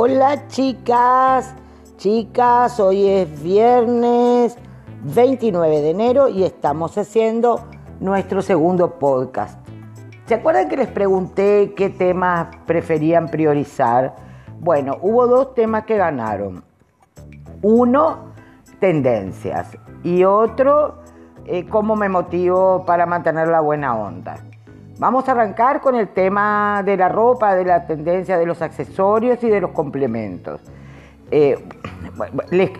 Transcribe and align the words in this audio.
Hola 0.00 0.46
chicas, 0.46 1.56
chicas, 1.96 2.78
hoy 2.78 3.08
es 3.08 3.42
viernes 3.42 4.56
29 5.02 5.80
de 5.80 5.90
enero 5.90 6.28
y 6.28 6.44
estamos 6.44 6.96
haciendo 6.96 7.66
nuestro 7.98 8.40
segundo 8.40 9.00
podcast. 9.00 9.58
¿Se 10.26 10.34
acuerdan 10.34 10.68
que 10.68 10.76
les 10.76 10.86
pregunté 10.86 11.74
qué 11.76 11.90
temas 11.90 12.46
preferían 12.64 13.26
priorizar? 13.26 14.14
Bueno, 14.60 14.98
hubo 15.02 15.26
dos 15.26 15.54
temas 15.54 15.82
que 15.82 15.96
ganaron. 15.96 16.62
Uno, 17.62 18.34
tendencias 18.78 19.76
y 20.04 20.22
otro, 20.22 21.00
eh, 21.44 21.66
cómo 21.66 21.96
me 21.96 22.08
motivo 22.08 22.84
para 22.86 23.04
mantener 23.04 23.48
la 23.48 23.58
buena 23.58 23.96
onda. 23.96 24.36
Vamos 24.98 25.28
a 25.28 25.32
arrancar 25.32 25.80
con 25.80 25.94
el 25.94 26.08
tema 26.08 26.82
de 26.84 26.96
la 26.96 27.08
ropa, 27.08 27.54
de 27.54 27.64
la 27.64 27.86
tendencia 27.86 28.36
de 28.36 28.44
los 28.44 28.60
accesorios 28.62 29.42
y 29.44 29.48
de 29.48 29.60
los 29.60 29.70
complementos. 29.70 30.60
Eh, 31.30 31.56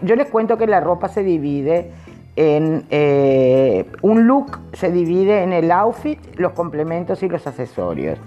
yo 0.03 0.17
les 0.17 0.29
cuento 0.29 0.59
que 0.59 0.67
la 0.67 0.81
ropa 0.81 1.09
se 1.09 1.23
divide 1.23 1.93
en 2.35 2.85
eh, 2.91 3.87
un 4.03 4.27
look, 4.27 4.59
se 4.73 4.91
divide 4.91 5.45
en 5.45 5.53
el 5.53 5.71
outfit, 5.71 6.19
los 6.37 6.53
complementos 6.55 7.23
y 7.23 7.29
los 7.29 7.47
accesorios. 7.47 8.19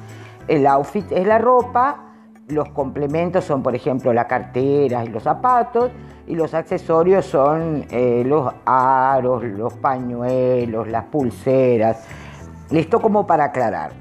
El 0.48 0.68
outfit 0.68 1.12
es 1.12 1.28
la 1.28 1.38
ropa, 1.38 2.14
los 2.48 2.70
complementos 2.70 3.44
son, 3.44 3.62
por 3.62 3.76
ejemplo, 3.76 4.14
la 4.14 4.26
cartera 4.26 5.04
y 5.04 5.10
los 5.10 5.24
zapatos, 5.24 5.92
y 6.28 6.36
los 6.36 6.54
accesorios 6.54 7.26
son 7.26 7.86
eh, 7.90 8.24
los 8.26 8.54
aros, 8.64 9.44
los 9.44 9.74
pañuelos, 9.74 10.88
las 10.88 11.04
pulseras 11.06 12.08
esto 12.80 13.02
como 13.02 13.28
para 13.28 13.46
aclarar. 13.46 13.92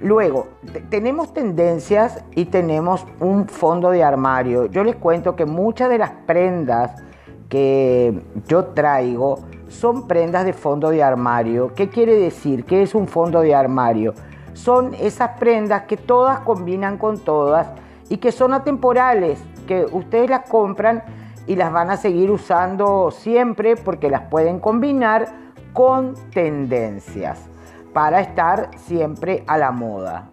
Luego, 0.00 0.46
tenemos 0.90 1.34
tendencias 1.34 2.22
y 2.36 2.44
tenemos 2.44 3.04
un 3.18 3.48
fondo 3.48 3.90
de 3.90 4.04
armario. 4.04 4.66
Yo 4.66 4.84
les 4.84 4.94
cuento 4.94 5.34
que 5.34 5.44
muchas 5.44 5.90
de 5.90 5.98
las 5.98 6.10
prendas 6.24 7.02
que 7.48 8.22
yo 8.46 8.66
traigo 8.66 9.40
son 9.66 10.06
prendas 10.06 10.44
de 10.44 10.52
fondo 10.52 10.90
de 10.90 11.02
armario. 11.02 11.74
¿Qué 11.74 11.88
quiere 11.88 12.14
decir? 12.14 12.64
¿Qué 12.64 12.82
es 12.82 12.94
un 12.94 13.08
fondo 13.08 13.40
de 13.40 13.56
armario? 13.56 14.14
Son 14.52 14.94
esas 14.94 15.38
prendas 15.38 15.82
que 15.82 15.96
todas 15.96 16.40
combinan 16.40 16.96
con 16.96 17.18
todas 17.18 17.66
y 18.08 18.18
que 18.18 18.30
son 18.30 18.54
atemporales, 18.54 19.40
que 19.66 19.84
ustedes 19.90 20.30
las 20.30 20.48
compran 20.48 21.02
y 21.48 21.56
las 21.56 21.72
van 21.72 21.90
a 21.90 21.96
seguir 21.96 22.30
usando 22.30 23.10
siempre 23.10 23.74
porque 23.76 24.10
las 24.10 24.22
pueden 24.22 24.60
combinar 24.60 25.26
con 25.72 26.14
tendencias 26.30 27.47
para 27.92 28.20
estar 28.20 28.70
siempre 28.76 29.44
a 29.46 29.58
la 29.58 29.70
moda, 29.70 30.30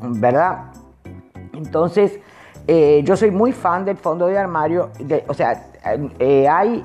¿verdad? 0.00 0.72
Entonces, 1.52 2.18
eh, 2.66 3.02
yo 3.04 3.16
soy 3.16 3.30
muy 3.30 3.52
fan 3.52 3.84
del 3.84 3.96
fondo 3.96 4.26
de 4.26 4.38
armario, 4.38 4.90
o 5.28 5.34
sea, 5.34 5.70
eh, 6.18 6.48
hay 6.48 6.84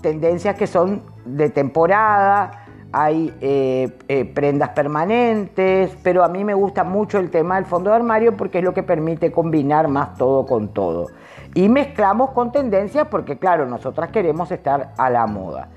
tendencias 0.00 0.56
que 0.56 0.66
son 0.66 1.02
de 1.24 1.50
temporada, 1.50 2.64
hay 2.90 3.34
eh, 3.42 4.32
prendas 4.34 4.70
permanentes, 4.70 5.94
pero 6.02 6.24
a 6.24 6.28
mí 6.28 6.44
me 6.44 6.54
gusta 6.54 6.84
mucho 6.84 7.18
el 7.18 7.30
tema 7.30 7.56
del 7.56 7.66
fondo 7.66 7.90
de 7.90 7.96
armario 7.96 8.36
porque 8.36 8.58
es 8.58 8.64
lo 8.64 8.72
que 8.72 8.82
permite 8.82 9.30
combinar 9.30 9.88
más 9.88 10.14
todo 10.16 10.46
con 10.46 10.68
todo. 10.68 11.08
Y 11.54 11.68
mezclamos 11.68 12.30
con 12.30 12.50
tendencias 12.50 13.08
porque, 13.08 13.38
claro, 13.38 13.66
nosotras 13.66 14.10
queremos 14.10 14.50
estar 14.50 14.92
a 14.96 15.10
la 15.10 15.26
moda 15.26 15.68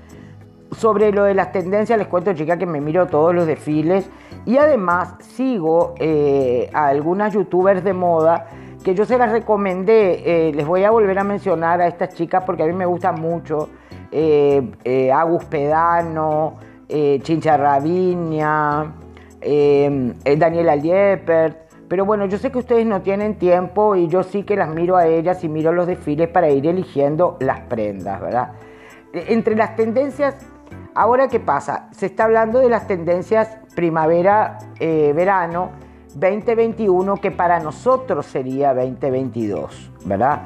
sobre 0.72 1.12
lo 1.12 1.24
de 1.24 1.34
las 1.34 1.52
tendencias, 1.52 1.98
les 1.98 2.08
cuento, 2.08 2.32
chica, 2.32 2.56
que 2.56 2.66
me 2.66 2.80
miro 2.80 3.06
todos 3.06 3.34
los 3.34 3.46
desfiles 3.46 4.08
y 4.46 4.56
además 4.56 5.14
sigo 5.20 5.94
eh, 5.98 6.70
a 6.72 6.88
algunas 6.88 7.32
youtubers 7.34 7.84
de 7.84 7.92
moda 7.92 8.46
que 8.82 8.94
yo 8.94 9.04
se 9.04 9.18
las 9.18 9.30
recomendé. 9.30 10.48
Eh, 10.48 10.52
les 10.52 10.66
voy 10.66 10.84
a 10.84 10.90
volver 10.90 11.18
a 11.18 11.24
mencionar 11.24 11.80
a 11.80 11.86
estas 11.86 12.14
chicas 12.14 12.42
porque 12.44 12.62
a 12.62 12.66
mí 12.66 12.72
me 12.72 12.86
gustan 12.86 13.20
mucho. 13.20 13.68
Eh, 14.10 15.10
Agus 15.14 15.44
Pedano, 15.44 16.56
Chincha 16.88 17.56
Raviña, 17.56 18.92
Daniela 19.40 20.76
Liepert. 20.76 21.58
Pero 21.88 22.06
bueno, 22.06 22.24
yo 22.26 22.38
sé 22.38 22.50
que 22.50 22.58
ustedes 22.58 22.86
no 22.86 23.02
tienen 23.02 23.36
tiempo 23.36 23.96
y 23.96 24.08
yo 24.08 24.22
sí 24.22 24.44
que 24.44 24.56
las 24.56 24.68
miro 24.68 24.96
a 24.96 25.06
ellas 25.06 25.44
y 25.44 25.48
miro 25.48 25.72
los 25.72 25.86
desfiles 25.86 26.28
para 26.28 26.48
ir 26.48 26.66
eligiendo 26.66 27.36
las 27.40 27.60
prendas, 27.60 28.18
¿verdad? 28.20 28.52
Entre 29.12 29.54
las 29.54 29.76
tendencias 29.76 30.51
Ahora, 30.94 31.28
¿qué 31.28 31.40
pasa? 31.40 31.88
Se 31.92 32.06
está 32.06 32.24
hablando 32.24 32.58
de 32.58 32.68
las 32.68 32.86
tendencias 32.86 33.48
primavera-verano 33.74 35.70
eh, 35.74 35.82
2021, 36.14 37.16
que 37.16 37.30
para 37.30 37.58
nosotros 37.60 38.26
sería 38.26 38.74
2022, 38.74 39.90
¿verdad? 40.04 40.42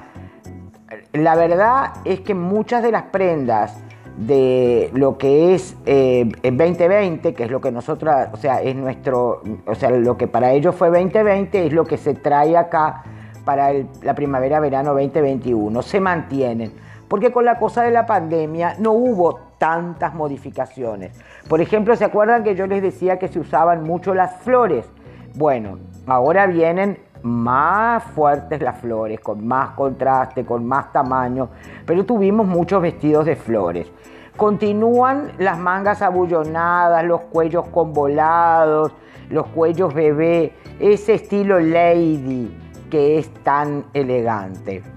La 1.12 1.34
verdad 1.34 1.94
es 2.04 2.20
que 2.20 2.34
muchas 2.34 2.82
de 2.82 2.92
las 2.92 3.04
prendas 3.04 3.76
de 4.16 4.90
lo 4.94 5.18
que 5.18 5.54
es 5.54 5.76
2020, 5.84 7.28
eh, 7.28 7.34
que 7.34 7.44
es 7.44 7.50
lo 7.50 7.60
que 7.60 7.72
nosotros, 7.72 8.14
o 8.32 8.36
sea, 8.36 8.62
es 8.62 8.74
nuestro, 8.76 9.42
o 9.66 9.74
sea, 9.74 9.90
lo 9.90 10.16
que 10.16 10.26
para 10.26 10.52
ellos 10.52 10.74
fue 10.74 10.88
2020 10.88 11.66
es 11.66 11.72
lo 11.72 11.84
que 11.84 11.96
se 11.96 12.14
trae 12.14 12.56
acá 12.56 13.02
para 13.44 13.72
la 14.02 14.14
primavera-verano 14.14 14.92
2021, 14.94 15.82
se 15.82 16.00
mantienen. 16.00 16.85
Porque 17.08 17.32
con 17.32 17.44
la 17.44 17.58
cosa 17.58 17.82
de 17.82 17.90
la 17.90 18.06
pandemia 18.06 18.76
no 18.78 18.92
hubo 18.92 19.40
tantas 19.58 20.14
modificaciones. 20.14 21.12
Por 21.48 21.60
ejemplo, 21.60 21.94
¿se 21.96 22.04
acuerdan 22.04 22.42
que 22.42 22.54
yo 22.54 22.66
les 22.66 22.82
decía 22.82 23.18
que 23.18 23.28
se 23.28 23.38
usaban 23.38 23.84
mucho 23.84 24.14
las 24.14 24.36
flores? 24.40 24.86
Bueno, 25.34 25.78
ahora 26.06 26.46
vienen 26.46 26.98
más 27.22 28.04
fuertes 28.04 28.62
las 28.62 28.78
flores, 28.78 29.20
con 29.20 29.46
más 29.46 29.70
contraste, 29.70 30.44
con 30.44 30.66
más 30.66 30.92
tamaño, 30.92 31.48
pero 31.84 32.04
tuvimos 32.04 32.46
muchos 32.46 32.82
vestidos 32.82 33.26
de 33.26 33.36
flores. 33.36 33.90
Continúan 34.36 35.32
las 35.38 35.58
mangas 35.58 36.02
abullonadas, 36.02 37.04
los 37.04 37.22
cuellos 37.22 37.68
convolados, 37.68 38.92
los 39.30 39.46
cuellos 39.48 39.94
bebé, 39.94 40.52
ese 40.78 41.14
estilo 41.14 41.58
lady 41.58 42.54
que 42.90 43.18
es 43.18 43.32
tan 43.42 43.84
elegante. 43.92 44.95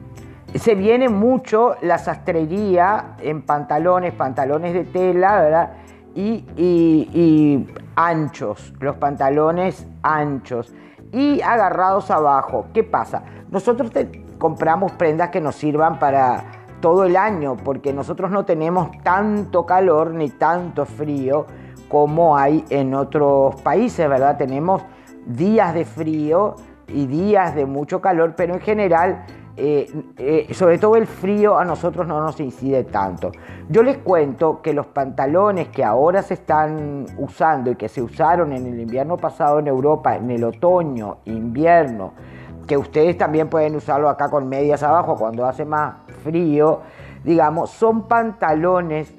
Se 0.56 0.74
viene 0.74 1.10
mucho 1.10 1.76
la 1.82 2.00
sastrería 2.00 3.16
en 3.20 3.44
pantalones, 3.44 4.14
pantalones 4.14 4.74
de 4.74 4.84
tela, 4.84 5.42
¿verdad? 5.42 5.74
Y, 6.16 7.68
anchos, 7.96 8.74
los 8.80 8.96
pantalones 8.96 9.88
anchos 10.02 10.74
y 11.12 11.42
agarrados 11.42 12.10
abajo. 12.12 12.68
¿Qué 12.74 12.84
pasa? 12.84 13.24
Nosotros 13.52 13.92
compramos 14.38 14.92
prendas 14.94 15.30
que 15.30 15.40
nos 15.40 15.56
sirvan 15.56 16.00
para 16.00 16.44
todo 16.82 17.06
el 17.06 17.16
año, 17.16 17.56
porque 17.56 17.94
nosotros 17.94 18.32
no 18.32 18.46
tenemos 18.46 18.90
tanto 19.04 19.66
calor 19.66 20.14
ni 20.14 20.30
tanto 20.30 20.86
frío 20.86 21.46
como 21.90 22.38
hay 22.38 22.66
en 22.70 22.94
otros 22.96 23.62
países, 23.62 24.10
¿verdad? 24.10 24.38
Tenemos 24.38 24.82
días 25.26 25.74
de 25.74 25.86
frío 25.86 26.56
y 26.88 27.06
días 27.06 27.54
de 27.56 27.66
mucho 27.66 28.02
calor, 28.02 28.34
pero 28.36 28.56
en 28.56 28.62
general 28.62 29.26
eh, 29.62 30.04
eh, 30.18 30.54
sobre 30.54 30.78
todo 30.78 30.96
el 30.96 31.06
frío 31.06 31.58
a 31.58 31.66
nosotros 31.66 32.08
no 32.08 32.22
nos 32.22 32.40
incide 32.40 32.86
tanto. 32.86 33.34
Yo 33.68 33.84
les 33.84 33.98
cuento 33.98 34.62
que 34.62 34.72
los 34.72 34.86
pantalones 34.88 35.68
que 35.68 35.84
ahora 35.84 36.22
se 36.22 36.36
están 36.36 37.06
usando 37.18 37.70
y 37.70 37.76
que 37.76 37.90
se 37.90 38.02
usaron 38.02 38.54
en 38.54 38.66
el 38.66 38.80
invierno 38.80 39.18
pasado 39.18 39.60
en 39.60 39.68
Europa, 39.68 40.16
en 40.16 40.32
el 40.32 40.46
otoño, 40.46 41.18
invierno, 41.26 42.14
que 42.66 42.78
ustedes 42.78 43.18
también 43.18 43.50
pueden 43.50 43.76
usarlo 43.76 44.08
acá 44.08 44.30
con 44.30 44.48
medias 44.48 44.82
abajo 44.82 45.18
cuando 45.18 45.46
hace 45.46 45.66
más 45.66 45.96
frío, 46.24 46.80
digamos, 47.26 47.70
son 47.72 48.08
pantalones 48.08 49.14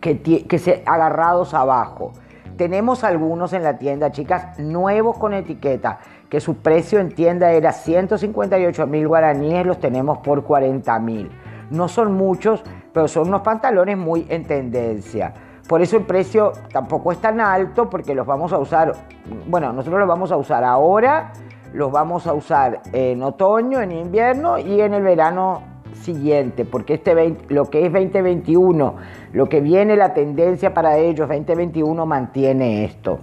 que, 0.00 0.18
que 0.22 0.58
se 0.58 0.82
agarrados 0.86 1.52
abajo. 1.52 2.12
Tenemos 2.56 3.04
algunos 3.04 3.52
en 3.52 3.62
la 3.62 3.76
tienda, 3.76 4.10
chicas, 4.12 4.58
nuevos 4.58 5.18
con 5.18 5.34
etiqueta 5.34 5.98
que 6.30 6.40
su 6.40 6.56
precio 6.56 6.98
en 7.00 7.14
tienda 7.14 7.52
era 7.52 7.72
158 7.72 8.86
mil 8.86 9.06
guaraníes, 9.06 9.66
los 9.66 9.78
tenemos 9.78 10.18
por 10.18 10.42
40 10.42 10.98
mil. 11.00 11.30
No 11.70 11.88
son 11.88 12.14
muchos, 12.14 12.64
pero 12.92 13.08
son 13.08 13.28
unos 13.28 13.42
pantalones 13.42 13.98
muy 13.98 14.26
en 14.30 14.44
tendencia. 14.44 15.34
Por 15.68 15.82
eso 15.82 15.98
el 15.98 16.04
precio 16.04 16.52
tampoco 16.72 17.12
es 17.12 17.18
tan 17.18 17.40
alto 17.40 17.90
porque 17.90 18.14
los 18.14 18.26
vamos 18.26 18.52
a 18.52 18.58
usar, 18.58 18.92
bueno, 19.48 19.72
nosotros 19.72 19.98
los 19.98 20.08
vamos 20.08 20.32
a 20.32 20.36
usar 20.36 20.64
ahora, 20.64 21.32
los 21.74 21.92
vamos 21.92 22.26
a 22.26 22.32
usar 22.32 22.80
en 22.92 23.22
otoño, 23.22 23.80
en 23.82 23.92
invierno 23.92 24.58
y 24.58 24.80
en 24.80 24.94
el 24.94 25.02
verano 25.02 25.75
siguiente, 25.96 26.64
porque 26.64 26.94
este 26.94 27.14
lo 27.48 27.70
que 27.70 27.86
es 27.86 27.92
2021, 27.92 28.96
lo 29.32 29.48
que 29.48 29.60
viene 29.60 29.96
la 29.96 30.14
tendencia 30.14 30.72
para 30.74 30.98
ellos, 30.98 31.28
2021 31.28 32.06
mantiene 32.06 32.84
esto. 32.84 33.20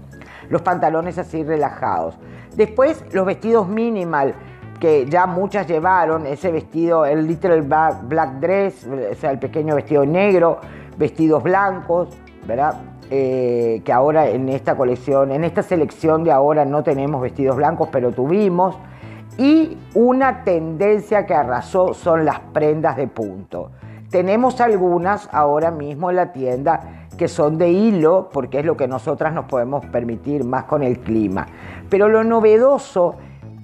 Los 0.49 0.61
pantalones 0.61 1.17
así 1.17 1.43
relajados. 1.43 2.17
Después 2.55 3.03
los 3.13 3.25
vestidos 3.25 3.67
minimal, 3.67 4.35
que 4.79 5.05
ya 5.05 5.25
muchas 5.25 5.65
llevaron, 5.65 6.25
ese 6.25 6.51
vestido, 6.51 7.05
el 7.05 7.25
little 7.25 7.61
black, 7.61 8.39
dress, 8.39 8.85
o 8.85 9.15
sea, 9.15 9.31
el 9.31 9.39
pequeño 9.39 9.75
vestido 9.75 10.05
negro, 10.05 10.59
vestidos 10.97 11.41
blancos, 11.41 12.09
¿verdad? 12.45 12.81
Eh, 13.09 13.81
que 13.85 13.93
ahora 13.93 14.27
en 14.27 14.49
esta 14.49 14.75
colección, 14.75 15.31
en 15.31 15.43
esta 15.43 15.61
selección 15.61 16.23
de 16.23 16.31
ahora 16.31 16.65
no 16.65 16.83
tenemos 16.83 17.21
vestidos 17.21 17.55
blancos, 17.55 17.89
pero 17.91 18.11
tuvimos. 18.11 18.75
Y 19.37 19.77
una 19.95 20.43
tendencia 20.43 21.25
que 21.25 21.33
arrasó 21.33 21.93
son 21.93 22.25
las 22.25 22.39
prendas 22.39 22.97
de 22.97 23.07
punto. 23.07 23.71
Tenemos 24.09 24.61
algunas 24.61 25.27
ahora 25.31 25.71
mismo 25.71 26.11
en 26.11 26.17
la 26.17 26.31
tienda 26.31 27.07
que 27.17 27.27
son 27.27 27.57
de 27.57 27.69
hilo, 27.71 28.29
porque 28.31 28.59
es 28.59 28.65
lo 28.65 28.77
que 28.77 28.87
nosotras 28.87 29.33
nos 29.33 29.45
podemos 29.45 29.85
permitir 29.87 30.43
más 30.43 30.65
con 30.65 30.83
el 30.83 30.99
clima. 30.99 31.47
Pero 31.89 32.09
lo 32.09 32.23
novedoso 32.23 33.15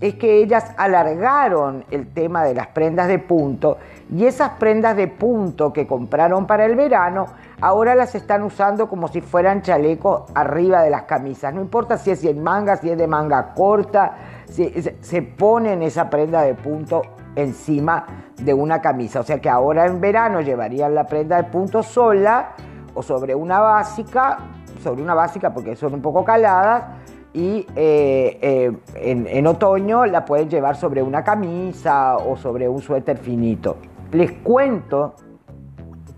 es 0.02 0.16
que 0.16 0.42
ellas 0.42 0.72
alargaron 0.78 1.84
el 1.92 2.08
tema 2.08 2.44
de 2.44 2.54
las 2.54 2.68
prendas 2.68 3.08
de 3.08 3.20
punto 3.20 3.78
y 4.16 4.26
esas 4.26 4.52
prendas 4.52 4.96
de 4.96 5.08
punto 5.08 5.74
que 5.74 5.86
compraron 5.86 6.48
para 6.48 6.66
el 6.66 6.76
verano 6.76 7.28
ahora 7.60 7.96
las 7.96 8.16
están 8.16 8.44
usando 8.44 8.88
como 8.88 9.10
si 9.10 9.20
fueran 9.22 9.62
chalecos 9.62 10.24
arriba 10.34 10.82
de 10.82 10.90
las 10.90 11.04
camisas. 11.04 11.54
No 11.54 11.62
importa 11.62 11.98
si 11.98 12.12
es 12.12 12.24
en 12.24 12.42
manga, 12.42 12.78
si 12.78 12.90
es 12.90 12.98
de 12.98 13.08
manga 13.08 13.54
corta, 13.54 14.14
se 14.50 15.22
ponen 15.22 15.82
esa 15.84 16.10
prenda 16.10 16.42
de 16.42 16.56
punto 16.56 17.02
encima 17.36 18.06
de 18.42 18.54
una 18.54 18.82
camisa. 18.82 19.20
O 19.20 19.24
sea 19.24 19.40
que 19.40 19.50
ahora 19.50 19.86
en 19.86 20.02
verano 20.02 20.42
llevarían 20.42 20.96
la 20.96 21.06
prenda 21.06 21.38
de 21.38 21.44
punto 21.46 21.84
sola 21.84 22.56
o 22.94 23.02
sobre 23.02 23.36
una 23.36 23.60
básica, 23.60 24.40
sobre 24.82 25.02
una 25.02 25.14
básica 25.14 25.54
porque 25.54 25.76
son 25.76 25.94
un 25.94 26.02
poco 26.02 26.24
caladas, 26.24 26.86
y 27.32 27.68
eh, 27.76 28.40
eh, 28.42 28.72
en, 28.96 29.28
en, 29.28 29.46
otoño 29.46 30.06
la 30.08 30.26
pueden 30.26 30.50
llevar 30.50 30.76
sobre 30.76 31.04
una 31.04 31.24
camisa 31.24 32.18
o 32.18 32.36
sobre 32.36 32.68
un 32.68 32.82
suéter 32.82 33.18
finito. 33.18 33.78
Les 34.12 34.32
cuento 34.32 35.14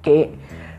que 0.01 0.33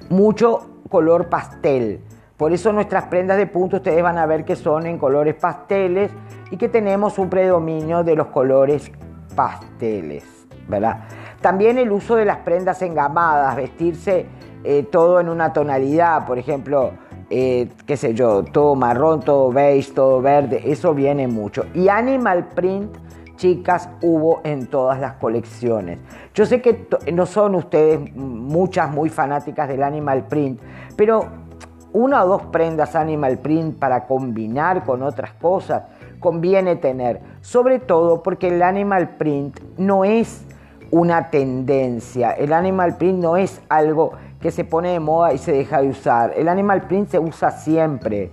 mucho 0.08 0.80
color 0.88 1.28
pastel. 1.28 2.00
Por 2.38 2.52
eso 2.52 2.72
nuestras 2.72 3.04
prendas 3.04 3.36
de 3.36 3.46
punto 3.46 3.76
ustedes 3.76 4.02
van 4.02 4.16
a 4.16 4.24
ver 4.24 4.44
que 4.44 4.56
son 4.56 4.86
en 4.86 4.98
colores 4.98 5.34
pasteles 5.34 6.10
y 6.52 6.58
que 6.58 6.68
tenemos 6.68 7.18
un 7.18 7.30
predominio 7.30 8.04
de 8.04 8.14
los 8.14 8.26
colores 8.26 8.92
pasteles, 9.34 10.22
¿verdad? 10.68 11.04
También 11.40 11.78
el 11.78 11.90
uso 11.90 12.14
de 12.14 12.26
las 12.26 12.38
prendas 12.38 12.82
engamadas, 12.82 13.56
vestirse 13.56 14.26
eh, 14.62 14.82
todo 14.82 15.18
en 15.18 15.30
una 15.30 15.54
tonalidad, 15.54 16.26
por 16.26 16.38
ejemplo, 16.38 16.90
eh, 17.30 17.70
qué 17.86 17.96
sé 17.96 18.12
yo, 18.12 18.44
todo 18.44 18.74
marrón, 18.74 19.20
todo 19.20 19.50
beige, 19.50 19.92
todo 19.92 20.20
verde, 20.20 20.62
eso 20.70 20.92
viene 20.92 21.26
mucho. 21.26 21.64
Y 21.72 21.88
animal 21.88 22.50
print, 22.54 22.98
chicas, 23.36 23.88
hubo 24.02 24.42
en 24.44 24.66
todas 24.66 25.00
las 25.00 25.14
colecciones. 25.14 26.00
Yo 26.34 26.44
sé 26.44 26.60
que 26.60 26.86
no 27.14 27.24
son 27.24 27.54
ustedes 27.54 28.14
muchas 28.14 28.90
muy 28.90 29.08
fanáticas 29.08 29.68
del 29.68 29.82
animal 29.82 30.26
print, 30.26 30.60
pero 30.96 31.28
una 31.94 32.24
o 32.24 32.28
dos 32.28 32.42
prendas 32.52 32.94
animal 32.94 33.38
print 33.38 33.78
para 33.78 34.06
combinar 34.06 34.84
con 34.84 35.02
otras 35.02 35.32
cosas 35.32 35.84
conviene 36.22 36.76
tener, 36.76 37.20
sobre 37.42 37.78
todo 37.78 38.22
porque 38.22 38.48
el 38.48 38.62
animal 38.62 39.16
print 39.18 39.60
no 39.76 40.06
es 40.06 40.46
una 40.90 41.28
tendencia, 41.28 42.30
el 42.30 42.54
animal 42.54 42.96
print 42.96 43.22
no 43.22 43.36
es 43.36 43.60
algo 43.68 44.12
que 44.40 44.50
se 44.50 44.64
pone 44.64 44.92
de 44.92 45.00
moda 45.00 45.34
y 45.34 45.38
se 45.38 45.52
deja 45.52 45.82
de 45.82 45.88
usar. 45.88 46.32
El 46.36 46.48
animal 46.48 46.82
print 46.82 47.10
se 47.10 47.18
usa 47.18 47.50
siempre. 47.50 48.30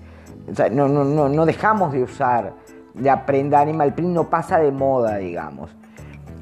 no, 0.71 0.87
no, 0.87 1.03
no, 1.03 1.27
no 1.27 1.45
dejamos 1.45 1.91
de 1.91 2.03
usar 2.03 2.53
la 2.95 3.25
prenda 3.25 3.59
animal 3.59 3.93
print, 3.93 4.11
no 4.11 4.29
pasa 4.29 4.59
de 4.59 4.71
moda, 4.71 5.17
digamos. 5.17 5.75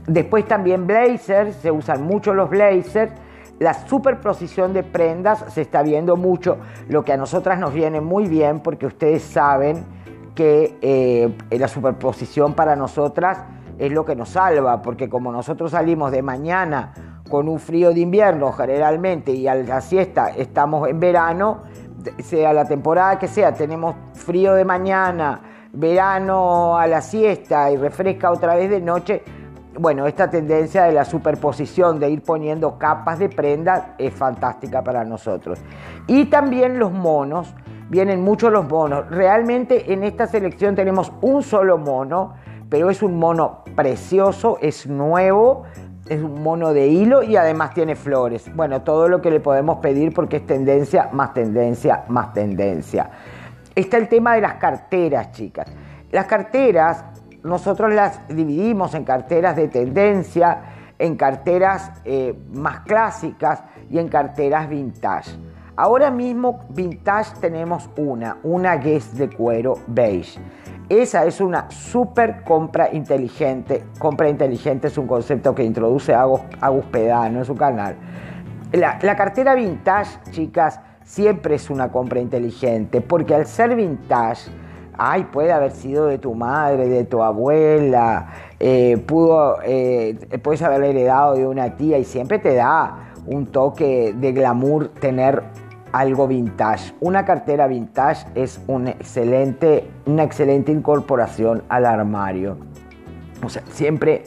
Después 0.08 0.46
también 0.46 0.88
blazers, 0.88 1.56
se 1.58 1.72
usan 1.72 2.04
mucho 2.04 2.34
los 2.34 2.50
blazers. 2.50 3.12
La 3.60 3.74
superposición 3.74 4.72
de 4.72 4.84
prendas 4.84 5.44
se 5.50 5.62
está 5.62 5.82
viendo 5.82 6.16
mucho, 6.16 6.58
lo 6.90 7.04
que 7.04 7.14
a 7.14 7.18
nosotras 7.18 7.60
nos 7.60 7.74
viene 7.74 8.02
muy 8.02 8.28
bien 8.28 8.60
porque 8.60 8.86
ustedes 8.86 9.24
saben 9.24 9.84
que 10.38 10.78
eh, 10.84 11.36
la 11.50 11.68
superposición 11.68 12.54
para 12.54 12.76
nosotras 12.76 13.40
es 13.80 13.92
lo 13.92 14.06
que 14.06 14.16
nos 14.16 14.30
salva, 14.30 14.84
porque 14.84 15.10
como 15.10 15.32
nosotros 15.32 15.72
salimos 15.72 16.12
de 16.12 16.22
mañana 16.22 16.94
con 17.28 17.50
un 17.50 17.60
frío 17.60 17.92
de 17.92 18.02
invierno 18.02 18.52
generalmente 18.52 19.32
y 19.32 19.48
a 19.48 19.56
la 19.56 19.82
siesta 19.82 20.30
estamos 20.30 20.88
en 20.88 21.00
verano, 21.00 21.64
sea 22.20 22.54
la 22.54 22.66
temporada 22.66 23.18
que 23.18 23.28
sea, 23.28 23.52
tenemos 23.56 23.96
frío 24.14 24.54
de 24.54 24.64
mañana, 24.64 25.42
verano 25.74 26.78
a 26.78 26.86
la 26.86 27.02
siesta 27.02 27.72
y 27.72 27.78
refresca 27.78 28.30
otra 28.30 28.54
vez 28.54 28.70
de 28.70 28.80
noche, 28.80 29.24
bueno, 29.80 30.06
esta 30.06 30.30
tendencia 30.30 30.84
de 30.84 30.92
la 30.92 31.04
superposición, 31.04 32.00
de 32.00 32.12
ir 32.12 32.22
poniendo 32.22 32.78
capas 32.78 33.18
de 33.18 33.30
prenda, 33.30 33.96
es 33.98 34.14
fantástica 34.14 34.84
para 34.84 35.04
nosotros. 35.04 35.60
Y 36.06 36.26
también 36.26 36.78
los 36.78 36.92
monos, 36.92 37.56
vienen 37.90 38.22
muchos 38.22 38.52
los 38.52 38.68
monos. 38.68 39.10
Realmente 39.10 39.94
en 39.94 40.04
esta 40.04 40.28
selección 40.28 40.76
tenemos 40.76 41.12
un 41.22 41.44
solo 41.44 41.78
mono, 41.78 42.34
pero 42.70 42.90
es 42.90 43.02
un 43.02 43.18
mono 43.18 43.64
precioso, 43.76 44.58
es 44.62 44.88
nuevo, 44.88 45.64
es 46.10 46.22
un 46.22 46.42
mono 46.42 46.74
de 46.74 46.88
hilo 46.88 47.24
y 47.24 47.36
además 47.36 47.74
tiene 47.74 47.96
flores. 47.96 48.54
Bueno, 48.56 48.82
todo 48.82 49.08
lo 49.08 49.22
que 49.22 49.32
le 49.32 49.40
podemos 49.40 49.78
pedir 49.78 50.14
porque 50.14 50.38
es 50.38 50.46
tendencia, 50.46 51.10
más 51.12 51.34
tendencia, 51.34 52.04
más 52.08 52.34
tendencia. 52.34 53.10
Está 53.76 53.98
el 53.98 54.08
tema 54.08 54.36
de 54.36 54.42
las 54.42 54.56
carteras, 54.56 55.32
chicas. 55.32 55.68
Las 56.12 56.26
carteras, 56.26 57.06
nosotros 57.44 57.94
las 57.94 58.28
dividimos 58.28 58.96
en 58.96 59.04
carteras 59.04 59.56
de 59.56 59.68
tendencia, 59.68 60.62
en 60.98 61.16
carteras 61.16 61.92
eh, 62.06 62.34
más 62.54 62.82
clásicas 62.82 63.64
y 63.90 64.00
en 64.00 64.08
carteras 64.08 64.68
vintage. 64.68 65.38
Ahora 65.80 66.10
mismo 66.10 66.62
vintage 66.70 67.40
tenemos 67.40 67.88
una, 67.98 68.38
una 68.42 68.78
Guess 68.78 69.16
de 69.16 69.30
cuero 69.30 69.76
beige. 69.86 70.40
Esa 70.90 71.24
es 71.26 71.40
una 71.40 71.70
super 71.70 72.44
compra 72.44 72.92
inteligente. 72.92 73.84
Compra 74.00 74.28
inteligente 74.28 74.88
es 74.88 74.98
un 74.98 75.06
concepto 75.06 75.54
que 75.54 75.64
introduce 75.64 76.16
Agus, 76.16 76.42
Pedano 76.92 77.38
en 77.38 77.46
su 77.46 77.56
canal. 77.56 77.96
La, 78.72 78.98
cartera 79.16 79.54
vintage, 79.54 80.18
chicas, 80.32 80.80
siempre 81.04 81.54
es 81.54 81.70
una 81.70 81.92
compra 81.92 82.20
inteligente, 82.22 83.00
porque 83.00 83.36
al 83.36 83.46
ser 83.46 83.76
vintage, 83.76 84.50
ay, 84.98 85.26
puede 85.26 85.52
haber 85.52 85.74
sido 85.74 86.08
de 86.08 86.18
tu 86.18 86.34
madre, 86.34 86.90
de 86.90 87.04
tu 87.04 87.22
abuela, 87.22 88.30
eh, 88.60 88.98
pudo, 89.06 89.58
eh, 89.64 90.18
puedes 90.42 90.64
haberla 90.64 90.88
heredado 90.88 91.36
de 91.36 91.46
una 91.46 91.76
tía 91.76 92.00
y 92.00 92.04
siempre 92.04 92.40
te 92.40 92.56
da 92.56 93.12
un 93.28 93.46
toque 93.46 94.16
de 94.18 94.32
glamour 94.32 94.88
tener 94.88 95.44
algo 95.98 96.28
vintage. 96.28 96.94
Una 97.00 97.26
cartera 97.26 97.68
vintage 97.68 98.28
es 98.36 98.62
una 98.68 98.92
excelente, 98.92 99.90
una 100.06 100.24
excelente 100.24 100.72
incorporación 100.72 101.64
al 101.70 101.86
armario. 101.86 102.58
O 103.44 103.50
sea, 103.50 103.64
siempre 103.70 104.24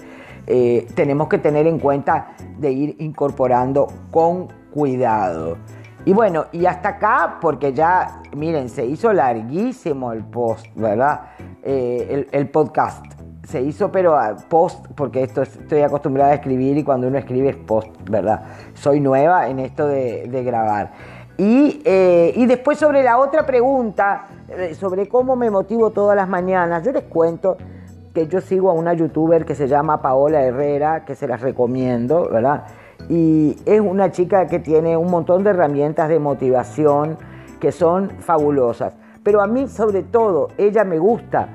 eh, 0.46 0.86
tenemos 0.94 1.28
que 1.28 1.38
tener 1.38 1.66
en 1.66 1.78
cuenta 1.78 2.32
de 2.58 2.72
ir 2.72 2.96
incorporando 2.98 3.88
con 4.10 4.48
cuidado. 4.72 5.58
Y 6.04 6.12
bueno, 6.12 6.46
y 6.52 6.66
hasta 6.66 6.90
acá, 6.90 7.38
porque 7.40 7.72
ya, 7.72 8.22
miren, 8.34 8.68
se 8.68 8.86
hizo 8.86 9.12
larguísimo 9.12 10.12
el 10.12 10.24
post, 10.24 10.66
¿verdad? 10.74 11.22
Eh, 11.62 12.26
el, 12.32 12.48
podcast. 12.48 13.04
Se 13.46 13.60
hizo, 13.60 13.92
pero 13.92 14.16
post, 14.48 14.86
porque 14.94 15.22
esto 15.22 15.42
estoy 15.42 15.82
acostumbrada 15.82 16.30
a 16.30 16.34
escribir 16.34 16.78
y 16.78 16.84
cuando 16.84 17.08
uno 17.08 17.18
escribe 17.18 17.50
es 17.50 17.56
post, 17.56 17.90
¿verdad? 18.08 18.42
Soy 18.74 19.00
nueva 19.00 19.48
en 19.48 19.58
esto 19.58 19.86
de 19.86 20.42
grabar. 20.44 20.92
Eh, 21.42 22.34
y, 22.36 22.44
después 22.44 22.78
sobre 22.78 23.02
la 23.02 23.18
otra 23.18 23.46
pregunta, 23.46 24.26
eh, 24.48 24.74
sobre 24.74 25.08
cómo 25.08 25.36
me 25.36 25.50
motivo 25.50 25.90
todas 25.90 26.14
las 26.14 26.28
mañanas, 26.28 26.84
yo 26.84 26.92
les 26.92 27.04
cuento 27.04 27.56
que 28.12 28.26
yo 28.26 28.42
sigo 28.42 28.70
a 28.70 28.74
una 28.74 28.92
youtuber 28.92 29.46
que 29.46 29.54
se 29.54 29.66
llama 29.66 30.02
Paola 30.02 30.42
Herrera, 30.42 31.06
que 31.06 31.14
se 31.14 31.26
las 31.26 31.40
recomiendo, 31.40 32.28
¿verdad? 32.28 32.64
Y 33.08 33.56
es 33.64 33.80
una 33.80 34.10
chica 34.10 34.48
que 34.48 34.58
tiene 34.58 34.98
un 34.98 35.10
montón 35.10 35.42
de 35.42 35.50
herramientas 35.50 36.10
de 36.10 36.18
motivación 36.18 37.16
que 37.58 37.72
son 37.72 38.10
fabulosas. 38.18 38.92
Pero 39.22 39.40
a 39.40 39.46
mí 39.46 39.66
sobre 39.66 40.02
todo, 40.02 40.48
ella 40.58 40.84
me 40.84 40.98
gusta 40.98 41.48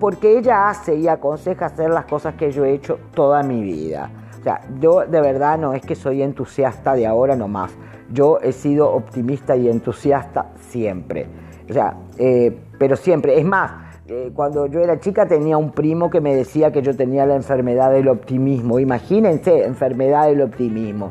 porque 0.00 0.36
ella 0.36 0.68
hace 0.68 0.96
y 0.96 1.08
aconseja 1.08 1.66
hacer 1.66 1.88
las 1.88 2.04
cosas 2.04 2.34
que 2.34 2.50
yo 2.50 2.66
he 2.66 2.74
hecho 2.74 2.98
toda 3.14 3.42
mi 3.42 3.62
vida. 3.62 4.10
O 4.44 4.46
sea, 4.46 4.60
yo 4.78 5.06
de 5.06 5.20
verdad 5.22 5.58
no 5.58 5.72
es 5.72 5.82
que 5.82 5.94
soy 5.94 6.22
entusiasta 6.22 6.94
de 6.94 7.06
ahora 7.06 7.34
nomás 7.34 7.72
yo 8.12 8.38
he 8.40 8.52
sido 8.52 8.90
optimista 8.90 9.56
y 9.56 9.68
entusiasta 9.68 10.52
siempre. 10.68 11.26
O 11.68 11.72
sea, 11.72 11.96
eh, 12.18 12.56
pero 12.78 12.96
siempre. 12.96 13.38
Es 13.38 13.44
más, 13.44 13.72
eh, 14.06 14.30
cuando 14.34 14.66
yo 14.66 14.80
era 14.80 14.98
chica 15.00 15.26
tenía 15.26 15.56
un 15.56 15.72
primo 15.72 16.10
que 16.10 16.20
me 16.20 16.34
decía 16.34 16.72
que 16.72 16.82
yo 16.82 16.94
tenía 16.94 17.26
la 17.26 17.34
enfermedad 17.34 17.90
del 17.90 18.08
optimismo. 18.08 18.78
Imagínense, 18.78 19.64
enfermedad 19.64 20.26
del 20.26 20.42
optimismo. 20.42 21.10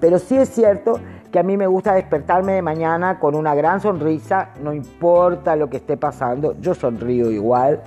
Pero 0.00 0.18
sí 0.18 0.36
es 0.36 0.50
cierto 0.50 1.00
que 1.32 1.38
a 1.38 1.42
mí 1.42 1.56
me 1.56 1.66
gusta 1.66 1.94
despertarme 1.94 2.52
de 2.52 2.62
mañana 2.62 3.18
con 3.18 3.34
una 3.34 3.54
gran 3.54 3.80
sonrisa, 3.80 4.50
no 4.62 4.72
importa 4.72 5.56
lo 5.56 5.68
que 5.68 5.78
esté 5.78 5.96
pasando, 5.96 6.54
yo 6.60 6.74
sonrío 6.74 7.30
igual. 7.30 7.82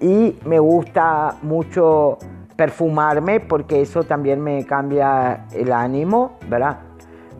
Y 0.00 0.36
me 0.44 0.58
gusta 0.58 1.36
mucho 1.42 2.18
perfumarme 2.62 3.40
porque 3.40 3.80
eso 3.80 4.04
también 4.04 4.40
me 4.40 4.64
cambia 4.64 5.46
el 5.52 5.72
ánimo, 5.72 6.38
¿verdad? 6.48 6.78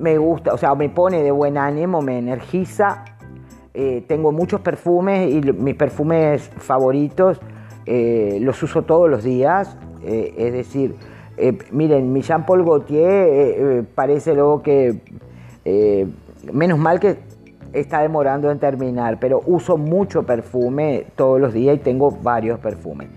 me 0.00 0.18
gusta, 0.18 0.52
o 0.52 0.58
sea, 0.58 0.74
me 0.74 0.88
pone 0.88 1.22
de 1.22 1.30
buen 1.30 1.56
ánimo, 1.56 2.02
me 2.02 2.18
energiza. 2.18 3.04
Eh, 3.72 4.04
tengo 4.08 4.32
muchos 4.32 4.60
perfumes 4.60 5.30
y 5.30 5.40
mis 5.52 5.76
perfumes 5.76 6.42
favoritos 6.56 7.40
eh, 7.86 8.38
los 8.40 8.60
uso 8.64 8.82
todos 8.82 9.08
los 9.08 9.22
días. 9.22 9.76
Eh, 10.02 10.34
es 10.36 10.52
decir, 10.52 10.96
miren, 11.70 12.12
mi 12.12 12.22
Jean 12.22 12.44
Paul 12.44 12.64
Gaultier 12.64 13.84
parece 13.94 14.34
luego 14.34 14.60
que, 14.60 14.98
menos 16.52 16.80
mal 16.80 16.98
que 16.98 17.18
está 17.72 18.00
demorando 18.02 18.50
en 18.50 18.58
terminar, 18.58 19.20
pero 19.20 19.40
uso 19.46 19.76
mucho 19.76 20.24
perfume 20.24 21.06
todos 21.14 21.40
los 21.40 21.54
días 21.54 21.76
y 21.76 21.78
tengo 21.78 22.10
varios 22.10 22.58
perfumes. 22.58 23.08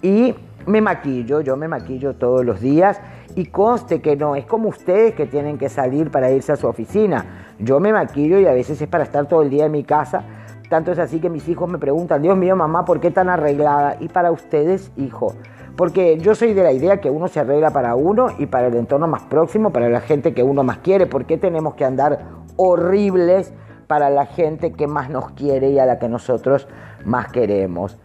Y 0.00 0.34
me 0.66 0.80
maquillo, 0.80 1.40
yo 1.40 1.56
me 1.56 1.68
maquillo 1.68 2.14
todos 2.14 2.44
los 2.44 2.60
días 2.60 3.00
y 3.34 3.46
conste 3.46 4.00
que 4.00 4.16
no, 4.16 4.36
es 4.36 4.44
como 4.46 4.68
ustedes 4.68 5.14
que 5.14 5.26
tienen 5.26 5.58
que 5.58 5.68
salir 5.68 6.10
para 6.10 6.30
irse 6.30 6.52
a 6.52 6.56
su 6.56 6.66
oficina. 6.66 7.54
Yo 7.58 7.80
me 7.80 7.92
maquillo 7.92 8.38
y 8.38 8.46
a 8.46 8.52
veces 8.52 8.80
es 8.80 8.88
para 8.88 9.04
estar 9.04 9.26
todo 9.26 9.42
el 9.42 9.50
día 9.50 9.66
en 9.66 9.72
mi 9.72 9.84
casa. 9.84 10.24
Tanto 10.68 10.92
es 10.92 10.98
así 10.98 11.20
que 11.20 11.28
mis 11.28 11.48
hijos 11.48 11.68
me 11.68 11.78
preguntan, 11.78 12.22
Dios 12.22 12.36
mío, 12.36 12.54
mamá, 12.56 12.84
¿por 12.84 13.00
qué 13.00 13.10
tan 13.10 13.28
arreglada? 13.28 13.96
Y 14.00 14.08
para 14.08 14.30
ustedes, 14.30 14.92
hijo, 14.96 15.34
porque 15.76 16.18
yo 16.18 16.34
soy 16.34 16.54
de 16.54 16.62
la 16.62 16.72
idea 16.72 17.00
que 17.00 17.10
uno 17.10 17.26
se 17.26 17.40
arregla 17.40 17.70
para 17.70 17.94
uno 17.94 18.28
y 18.38 18.46
para 18.46 18.68
el 18.68 18.76
entorno 18.76 19.08
más 19.08 19.22
próximo, 19.22 19.70
para 19.70 19.88
la 19.88 20.00
gente 20.00 20.34
que 20.34 20.42
uno 20.42 20.62
más 20.62 20.78
quiere. 20.78 21.06
¿Por 21.06 21.24
qué 21.24 21.38
tenemos 21.38 21.74
que 21.74 21.84
andar 21.84 22.20
horribles 22.56 23.52
para 23.86 24.10
la 24.10 24.26
gente 24.26 24.72
que 24.72 24.86
más 24.86 25.10
nos 25.10 25.32
quiere 25.32 25.70
y 25.70 25.78
a 25.78 25.86
la 25.86 25.98
que 25.98 26.08
nosotros 26.08 26.68
más 27.04 27.32
queremos? 27.32 27.98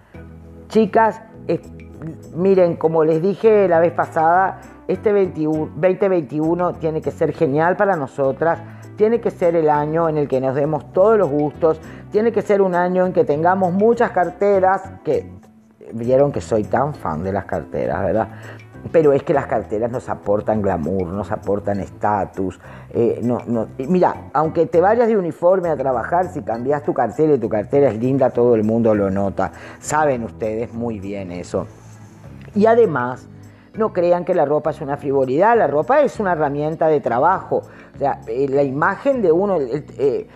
Chicas, 0.69 1.21
miren, 2.35 2.75
como 2.75 3.03
les 3.03 3.21
dije 3.21 3.67
la 3.67 3.79
vez 3.79 3.93
pasada, 3.93 4.61
este 4.87 5.11
2021 5.11 6.73
tiene 6.73 7.01
que 7.01 7.11
ser 7.11 7.33
genial 7.33 7.75
para 7.75 7.95
nosotras, 7.95 8.59
tiene 8.95 9.19
que 9.19 9.31
ser 9.31 9.55
el 9.55 9.69
año 9.69 10.07
en 10.09 10.17
el 10.17 10.27
que 10.27 10.39
nos 10.39 10.55
demos 10.55 10.91
todos 10.93 11.17
los 11.17 11.29
gustos, 11.29 11.79
tiene 12.11 12.31
que 12.31 12.41
ser 12.41 12.61
un 12.61 12.75
año 12.75 13.05
en 13.05 13.13
que 13.13 13.25
tengamos 13.25 13.73
muchas 13.73 14.11
carteras, 14.11 14.81
que 15.03 15.29
vieron 15.93 16.31
que 16.31 16.41
soy 16.41 16.63
tan 16.63 16.93
fan 16.93 17.23
de 17.23 17.31
las 17.33 17.45
carteras, 17.45 18.03
¿verdad? 18.03 18.29
Pero 18.91 19.13
es 19.13 19.23
que 19.23 19.33
las 19.33 19.47
carteras 19.47 19.91
nos 19.91 20.07
aportan 20.09 20.61
glamour, 20.61 21.07
nos 21.07 21.31
aportan 21.31 21.79
estatus. 21.79 22.59
Eh, 22.93 23.19
no, 23.23 23.39
no. 23.47 23.67
Mira, 23.79 24.29
aunque 24.31 24.67
te 24.67 24.79
vayas 24.79 25.07
de 25.07 25.17
uniforme 25.17 25.69
a 25.69 25.75
trabajar, 25.75 26.31
si 26.31 26.43
cambias 26.43 26.83
tu 26.83 26.93
cartera 26.93 27.33
y 27.33 27.39
tu 27.39 27.49
cartera 27.49 27.89
es 27.89 27.97
linda, 27.97 28.29
todo 28.29 28.53
el 28.53 28.63
mundo 28.63 28.93
lo 28.93 29.09
nota. 29.09 29.51
Saben 29.79 30.23
ustedes 30.23 30.71
muy 30.71 30.99
bien 30.99 31.31
eso. 31.31 31.65
Y 32.55 32.65
además, 32.65 33.27
no 33.77 33.93
crean 33.93 34.25
que 34.25 34.33
la 34.33 34.45
ropa 34.45 34.69
es 34.69 34.81
una 34.81 34.97
frivolidad, 34.97 35.57
la 35.57 35.67
ropa 35.67 36.01
es 36.01 36.19
una 36.19 36.31
herramienta 36.31 36.87
de 36.87 37.01
trabajo. 37.01 37.61
O 37.93 37.97
sea, 37.97 38.21
eh, 38.27 38.47
la 38.49 38.63
imagen 38.63 39.21
de 39.21 39.31
uno, 39.31 39.57
eh, 39.59 40.27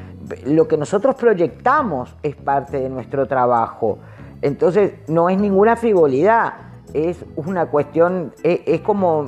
lo 0.45 0.67
que 0.67 0.77
nosotros 0.77 1.15
proyectamos 1.15 2.15
es 2.21 2.35
parte 2.35 2.79
de 2.79 2.89
nuestro 2.89 3.27
trabajo. 3.27 3.99
Entonces, 4.41 4.93
no 5.07 5.29
es 5.29 5.37
ninguna 5.37 5.75
frivolidad, 5.75 6.53
es 6.93 7.25
una 7.35 7.67
cuestión, 7.67 8.33
es, 8.43 8.81
como, 8.81 9.25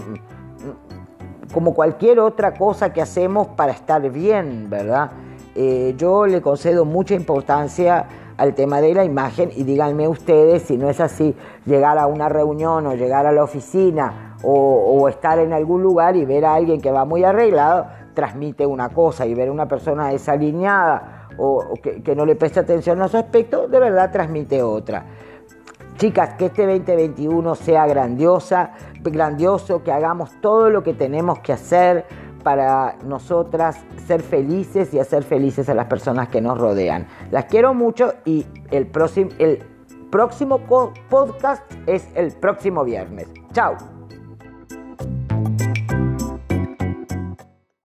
como 1.53 1.74
cualquier 1.74 2.19
otra 2.19 2.53
cosa 2.53 2.93
que 2.93 3.01
hacemos 3.01 3.48
para 3.50 3.71
estar 3.74 4.10
bien, 4.10 4.69
¿verdad? 4.69 5.12
Eh, 5.53 5.93
yo 5.98 6.25
le 6.25 6.41
concedo 6.41 6.86
mucha 6.86 7.13
importancia 7.13 8.07
al 8.41 8.55
tema 8.55 8.81
de 8.81 8.95
la 8.95 9.05
imagen 9.05 9.51
y 9.55 9.63
díganme 9.63 10.07
ustedes 10.07 10.63
si 10.63 10.75
no 10.75 10.89
es 10.89 11.00
así, 11.00 11.36
llegar 11.67 12.00
a 12.00 12.07
una 12.07 12.27
reunión 12.27 12.88
o 12.88 12.95
llegar 12.95 13.27
a 13.27 13.31
la 13.31 13.43
oficina 13.43 14.36
o, 14.41 15.07
estar 15.07 15.38
en 15.38 15.53
algún 15.53 15.83
lugar 15.83 16.15
y 16.15 16.25
ver 16.25 16.45
a 16.45 16.55
alguien 16.55 16.81
que 16.81 16.89
va 16.89 17.05
muy 17.05 17.24
arreglado, 17.24 17.86
transmite 18.15 18.65
una 18.65 18.89
cosa 18.89 19.27
y 19.27 19.36
ver 19.36 19.50
a 19.50 19.51
una 19.51 19.67
persona 19.67 20.07
desalineada 20.07 21.27
o, 21.38 21.75
que, 21.83 22.01
que, 22.01 22.15
no 22.15 22.25
le 22.25 22.36
presta 22.36 22.62
atención 22.62 23.00
a 23.03 23.07
su 23.10 23.17
aspecto, 23.17 23.67
de 23.67 23.79
verdad 23.79 24.12
transmite 24.12 24.63
otra. 24.63 25.05
Chicas, 25.98 26.33
que 26.33 26.48
este 26.48 26.65
2021 26.65 27.53
sea 27.53 27.86
grandiosa, 27.86 28.71
grandioso, 29.03 29.83
que 29.83 29.91
hagamos 29.91 30.31
todo 30.41 30.71
lo 30.71 30.81
que 30.81 30.95
tenemos 30.95 31.38
que 31.41 31.53
hacer 31.53 32.05
para 32.43 32.98
nosotras 33.05 33.77
ser 34.05 34.21
felices 34.21 34.93
y 34.93 35.00
hacer 35.00 35.24
felices 35.24 35.69
a 35.69 35.74
las 35.74 35.88
personas 35.88 36.29
que 36.29 36.41
nos 36.41 36.57
rodean. 36.57 37.07
Las 37.31 37.45
quiero 37.45 37.74
mucho 37.74 38.13
y 38.25 38.45
el 38.71 38.88
próximo, 38.88 39.29
el 39.39 39.63
próximo 40.12 40.60
podcast 41.10 41.63
es 41.88 42.07
el 42.15 42.31
próximo 42.33 42.83
viernes. 42.83 43.27
Chao. 43.53 43.90